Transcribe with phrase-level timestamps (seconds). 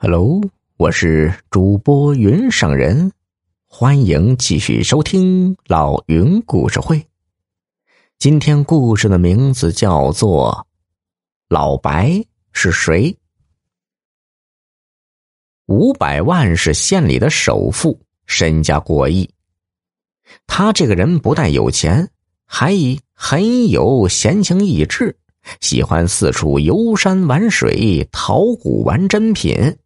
[0.00, 0.40] Hello，
[0.76, 3.10] 我是主播云上人，
[3.66, 7.04] 欢迎继续收听老云故事会。
[8.16, 10.52] 今天故事的名字叫做
[11.48, 13.12] 《老白是谁》。
[15.66, 19.28] 五百万是县里的首富，身家过亿。
[20.46, 22.08] 他这个人不但有钱，
[22.46, 25.16] 还以很有闲情逸致，
[25.60, 29.76] 喜欢四处游山玩水，淘古玩珍品。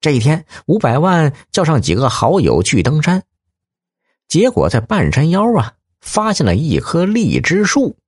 [0.00, 3.22] 这一天，五百万叫上几个好友去登山，
[4.28, 7.98] 结果在半山腰啊，发现了一棵荔枝树。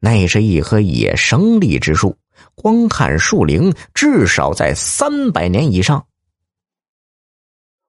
[0.00, 2.16] 那是一棵野生荔枝树，
[2.56, 6.06] 光看树龄至少在三百年以上。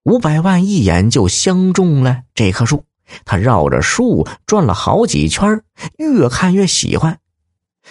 [0.03, 2.85] 五百万一眼就相中了这棵树，
[3.25, 5.63] 他绕着树转了好几圈，
[5.97, 7.19] 越看越喜欢，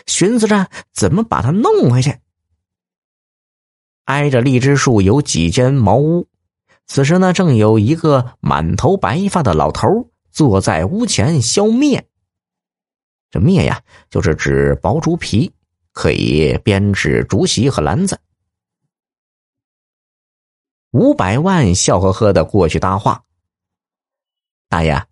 [0.06, 2.16] 寻思着怎么把它弄回去。
[4.08, 6.28] 挨着荔枝树有几间茅屋，
[6.86, 12.06] 此时呢，正有一个满头白发的老头坐在屋前削面。
[13.28, 15.52] 这面呀，就是指薄竹皮，
[15.92, 18.18] 可以编制竹席和篮子。
[20.92, 23.24] 五百万笑呵呵的过去搭话
[24.70, 25.04] ：“大爷，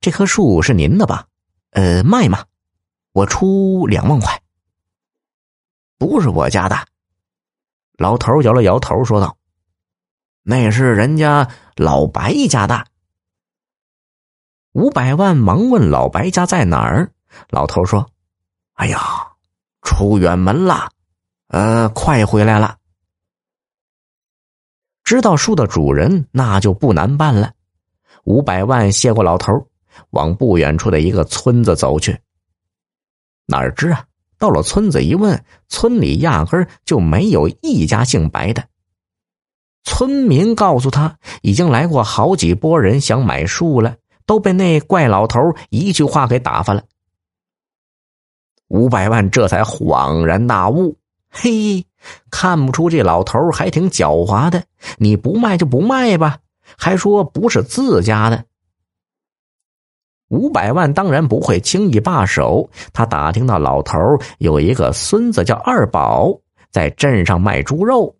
[0.00, 1.26] 这棵树是您的吧？
[1.70, 2.44] 呃，卖吗？
[3.10, 4.40] 我出两万块。
[5.98, 6.86] 不是我家的。”
[7.98, 9.36] 老头摇了摇头，说道
[10.42, 12.86] ：“那是人家老白家的。”
[14.72, 17.12] 五百万忙问老白家在哪儿。
[17.48, 18.10] 老头说
[18.74, 18.98] ：“哎呀，
[19.82, 20.90] 出远门了，
[21.48, 22.78] 呃，快回来了。”
[25.04, 27.52] 知道树的主人，那就不难办了。
[28.24, 29.52] 五百万谢过老头，
[30.10, 32.18] 往不远处的一个村子走去。
[33.46, 34.06] 哪知啊！
[34.42, 38.64] 到了村子一问，村里压根就没有一家姓白的。
[39.84, 46.82] 村民告诉他，已经来过好几波人想买树了，都被那怪老头一句话给打发了。
[48.66, 50.96] 五百万这才恍然大悟：
[51.30, 51.86] 嘿，
[52.28, 54.64] 看不出这老头还挺狡猾的。
[54.98, 56.38] 你不卖就不卖吧，
[56.76, 58.44] 还说不是自家的。
[60.32, 62.68] 五百万当然不会轻易罢手。
[62.94, 63.98] 他打听到老头
[64.38, 66.32] 有一个孙子叫二宝，
[66.70, 68.16] 在镇上卖猪肉。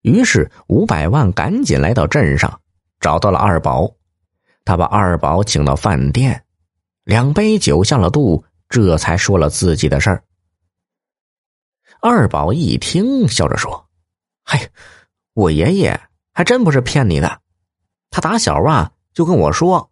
[0.00, 2.60] 于是五百万赶紧来到镇上，
[2.98, 3.92] 找到了二宝。
[4.64, 6.42] 他把二宝请到饭店，
[7.04, 10.24] 两杯酒下了肚，这才说了自己的事儿。
[12.00, 13.86] 二宝一听，笑着说
[14.44, 14.70] ：“嗨，
[15.34, 16.00] 我爷爷
[16.32, 17.40] 还真不是骗你的，
[18.08, 19.88] 他打小啊就跟我说。”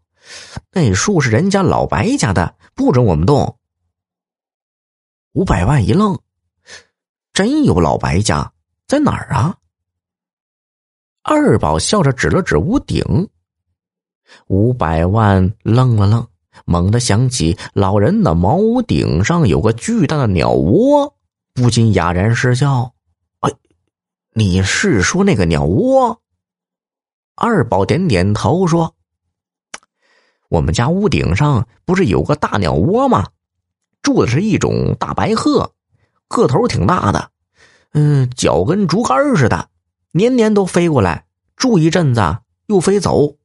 [0.72, 3.58] 那树是人家老白家的，不准我们动。
[5.32, 6.18] 五百万一愣，
[7.32, 8.52] 真有老白家
[8.86, 9.56] 在哪儿啊？
[11.22, 13.28] 二宝笑着指了指屋顶。
[14.48, 16.26] 五百万愣了愣，
[16.64, 21.16] 猛地想起老人的茅屋顶上有个巨大的鸟窝，
[21.54, 22.92] 不禁哑然失笑。
[23.40, 23.50] 哎，
[24.32, 26.20] 你是说那个鸟窝？
[27.36, 28.94] 二宝点点头说。
[30.48, 33.28] 我们家屋顶上不是有个大鸟窝吗？
[34.02, 35.72] 住的是一种大白鹤，
[36.28, 37.30] 个头挺大的，
[37.92, 39.68] 嗯，脚跟竹竿似的，
[40.12, 41.26] 年年都飞过来
[41.56, 43.36] 住一阵子，又飞走。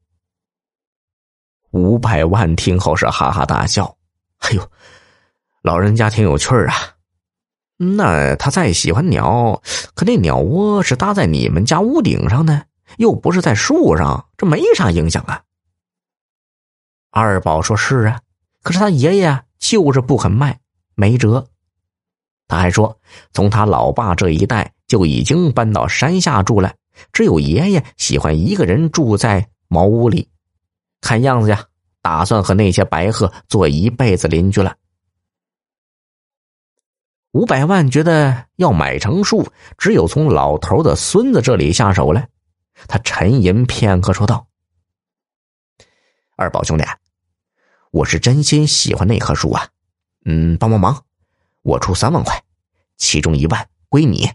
[1.72, 3.97] 五百万听后是哈哈大笑，
[4.38, 4.69] 哎呦，
[5.63, 6.75] 老人家挺有趣儿啊。
[7.78, 9.62] 那他再喜欢鸟，
[9.96, 15.42] 可那鸟窝是搭在你们家屋顶上的，又不是在树上，这没啥影响啊。
[17.16, 18.19] 二宝说是啊，
[18.63, 20.59] 可是他爷爷就是不肯卖，
[20.96, 21.47] 没辙。
[22.47, 23.00] 他还说，
[23.34, 26.74] 从他老爸这一代就已经搬到山下住了，
[27.12, 30.28] 只有爷爷喜欢一个人住在茅屋里。
[31.01, 31.63] 看样子呀，
[32.01, 34.75] 打算和那些白鹤做一辈子邻居了。
[37.34, 39.47] 五百万觉得要买成树，
[39.78, 42.25] 只有从老头的孙子这里下手了。
[42.88, 44.48] 他沉吟片刻，说道
[46.36, 46.83] ：“二宝兄弟。”
[47.94, 49.68] 我是真心喜欢那棵树啊，
[50.25, 51.06] 嗯，帮帮忙，
[51.62, 52.44] 我出三万块，
[52.98, 54.28] 其中一万归你。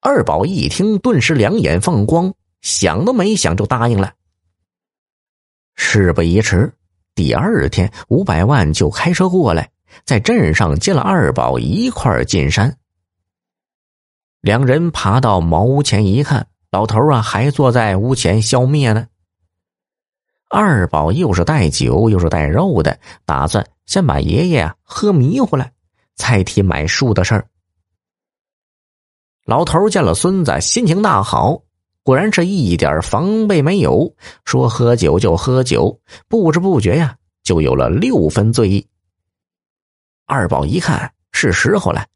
[0.00, 2.32] 二宝一听，顿时两眼放光，
[2.62, 4.14] 想都没想就答应了。
[5.74, 6.72] 事不宜迟，
[7.14, 9.70] 第二天五百万就开车过来，
[10.06, 12.74] 在镇上接了二宝一块儿进山。
[14.40, 19.08] 两人爬到茅屋前一看，老头啊还坐在屋前消灭呢。
[20.48, 25.68] 二宝又是带酒又是带肉的，打算先把爷爷喝迷糊了，
[26.14, 27.48] 再提买树的事儿。
[29.44, 31.62] 老头见了孙子，心情大好，
[32.02, 34.14] 果然是一点防备没有，
[34.44, 38.86] 说喝酒就喝酒，不知不觉呀，就有了六分醉意。
[40.26, 42.06] 二宝一看是时候了，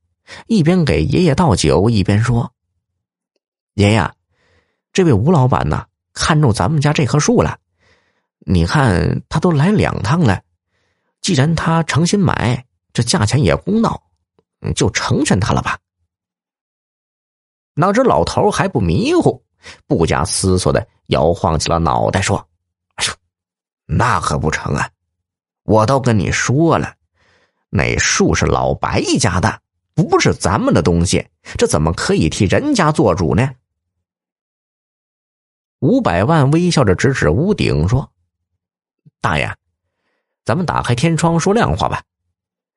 [0.47, 2.53] 一边给爷爷倒酒，一边说
[3.75, 4.11] ：“爷爷，
[4.93, 7.59] 这位吴老板呐，看中咱们家这棵树了，
[8.47, 10.43] 你看他都来两趟了，
[11.21, 14.03] 既然他诚心买，这价钱也公道，
[14.75, 15.79] 就成全他了吧。”
[17.75, 19.43] 哪知老头还不迷糊，
[19.87, 22.49] 不假思索的摇晃起了脑袋，说：“，
[23.87, 24.91] 那可不成啊！
[25.63, 26.95] 我都跟你说了，
[27.69, 29.63] 那树是老白家的，
[29.95, 31.27] 不是咱们的东西，
[31.57, 33.51] 这怎么可以替人家做主呢？”
[35.81, 38.13] 五百万微笑着指指屋顶，说
[39.21, 39.57] ：“大爷，
[40.45, 42.03] 咱们打开天窗说亮话吧。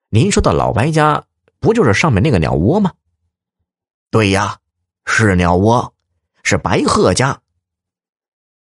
[0.09, 1.23] 您说的老白家，
[1.59, 2.91] 不就是上面那个鸟窝吗
[4.11, 4.57] ？”“对呀。”
[5.05, 5.93] 是鸟窝，
[6.43, 7.37] 是白鹤家。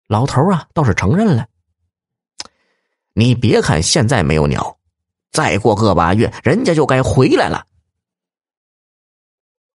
[0.08, 1.46] 老头啊，倒是承认了。
[3.12, 4.78] 你别看现在没有鸟，
[5.30, 7.66] 再过个把月，人家就该回来了。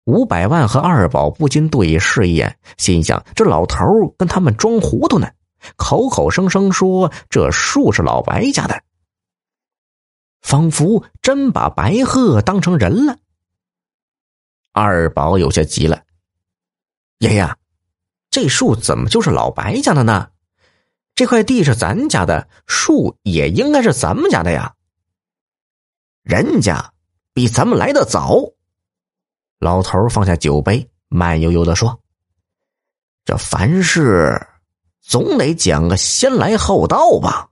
[0.06, 3.86] 五百万和二宝不禁对视一眼，心想：这老头
[4.18, 5.32] 跟他们装糊涂呢，
[5.76, 8.84] 口口声声说这树是老白家的，
[10.42, 13.18] 仿佛真把白鹤当成人了。
[14.72, 16.04] 二宝有些急了。
[17.20, 17.56] 爷爷，
[18.30, 20.30] 这树怎么就是老白家的呢？
[21.16, 24.76] 这块地是咱家的，树也应该是咱们家的呀。
[26.24, 26.92] 人家
[27.34, 28.38] 比咱们来的早。
[29.60, 32.02] 老头放下酒杯，慢悠悠的说
[33.24, 34.46] ：“这凡事
[35.08, 37.48] 总得讲个先来后到吧。”